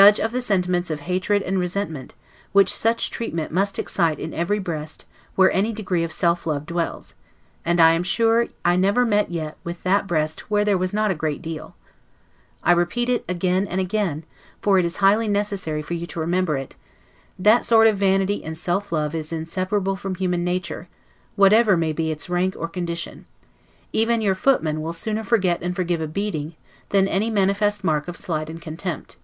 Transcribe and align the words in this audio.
Judge 0.00 0.18
of 0.18 0.32
the 0.32 0.40
sentiments 0.40 0.88
of 0.88 1.00
hatred 1.00 1.42
and 1.42 1.58
resentment, 1.58 2.14
which 2.52 2.74
such 2.74 3.10
treatment 3.10 3.52
must 3.52 3.78
excite 3.78 4.18
in 4.18 4.32
every 4.32 4.58
breast 4.58 5.04
where 5.34 5.50
any 5.50 5.70
degree 5.70 6.02
of 6.02 6.10
self 6.10 6.46
love 6.46 6.64
dwells; 6.64 7.12
and 7.62 7.78
I 7.78 7.90
am 7.92 8.02
sure 8.02 8.46
I 8.64 8.76
never 8.76 9.02
yet 9.04 9.28
met 9.30 9.56
with 9.64 9.82
that 9.82 10.06
breast 10.06 10.48
where 10.50 10.64
there 10.64 10.78
was 10.78 10.94
not 10.94 11.10
a 11.10 11.14
great 11.14 11.42
deal: 11.42 11.76
I 12.62 12.72
repeat 12.72 13.10
it 13.10 13.22
again 13.28 13.68
and 13.68 13.82
again 13.82 14.24
(for 14.62 14.78
it 14.78 14.86
is 14.86 14.96
highly 15.04 15.28
necessary 15.28 15.82
for 15.82 15.92
you 15.92 16.06
to 16.06 16.20
remember 16.20 16.56
it), 16.56 16.74
that 17.38 17.66
sort 17.66 17.86
of 17.86 17.98
vanity 17.98 18.42
and 18.42 18.56
self 18.56 18.92
love 18.92 19.14
is 19.14 19.30
inseparable 19.30 19.96
from 19.96 20.14
human 20.14 20.42
nature, 20.42 20.88
whatever 21.36 21.76
may 21.76 21.92
be 21.92 22.10
its 22.10 22.30
rank 22.30 22.56
or 22.58 22.66
condition; 22.66 23.26
even 23.92 24.22
your 24.22 24.34
footmen 24.34 24.80
will 24.80 24.94
sooner 24.94 25.22
forget 25.22 25.60
and 25.60 25.76
forgive 25.76 26.00
a 26.00 26.08
beating, 26.08 26.54
than 26.88 27.06
any 27.06 27.28
manifest 27.28 27.84
mark 27.84 28.08
of 28.08 28.16
slight 28.16 28.48
and 28.48 28.62
contempt. 28.62 29.18